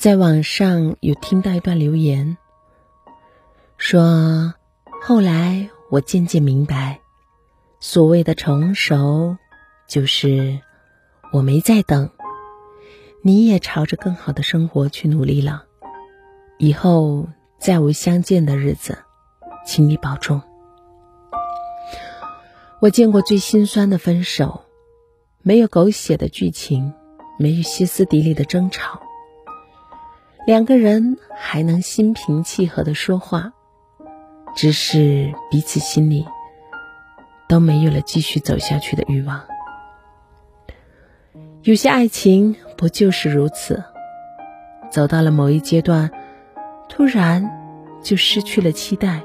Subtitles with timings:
[0.00, 2.38] 在网上有听到一段留言，
[3.76, 4.54] 说
[5.02, 7.00] 后来我渐渐明白，
[7.80, 9.36] 所谓的成熟，
[9.86, 10.58] 就是
[11.34, 12.08] 我没在等，
[13.20, 15.64] 你也朝着更好的生活去努力了。
[16.56, 17.28] 以后
[17.58, 18.96] 再无相见的日子，
[19.66, 20.40] 请你保重。
[22.80, 24.62] 我见过最心酸的分手，
[25.42, 26.94] 没有狗血的剧情，
[27.38, 29.02] 没有歇斯底里的争吵。
[30.50, 33.52] 两个人还能心平气和的说话，
[34.56, 36.26] 只是彼此心里
[37.48, 39.42] 都没有了继续走下去的欲望。
[41.62, 43.84] 有些爱情不就是如此，
[44.90, 46.10] 走到了某一阶段，
[46.88, 47.48] 突然
[48.02, 49.22] 就失去了期待。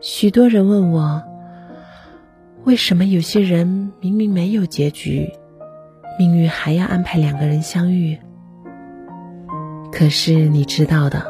[0.00, 1.22] 许多人问我，
[2.64, 5.30] 为什么有些人明明没有结局，
[6.18, 8.18] 命运还要安排两个人相遇？
[9.96, 11.24] 可是你知道的，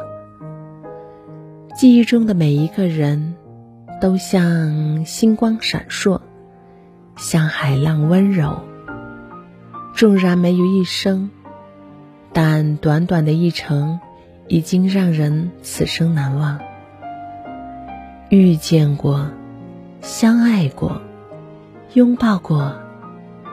[1.75, 3.35] 记忆中的每一个人，
[4.01, 6.19] 都像星光闪烁，
[7.15, 8.63] 像海浪温柔。
[9.93, 11.29] 纵然没有一生，
[12.33, 13.99] 但短短的一程，
[14.47, 16.59] 已经让人此生难忘。
[18.29, 19.29] 遇见过，
[20.01, 20.99] 相爱过，
[21.93, 22.73] 拥抱过，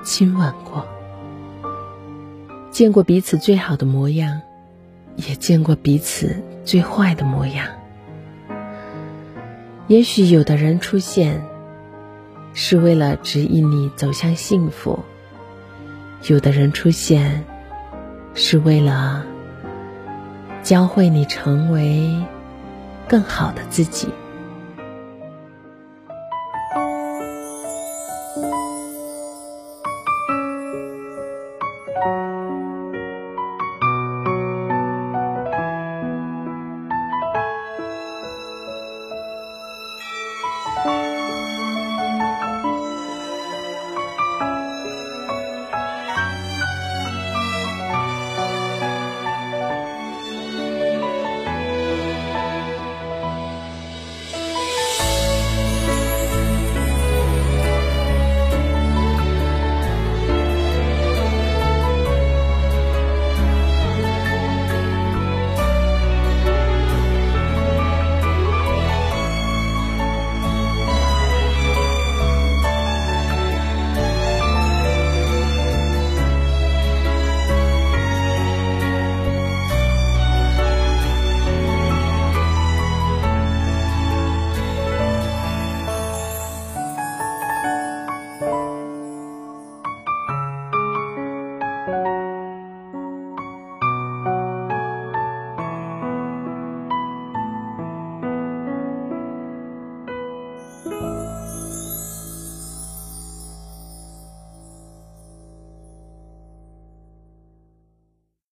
[0.03, 0.87] 亲吻过，
[2.71, 4.41] 见过彼此最好的模样。
[5.17, 7.67] 也见过彼此最坏的模样。
[9.89, 11.45] 也许有的人出现，
[12.55, 15.01] 是为了指引你走向幸福；
[16.27, 17.45] 有的人出现，
[18.35, 19.25] 是为了
[20.63, 22.23] 教会你成为
[23.09, 24.09] 更好的自己。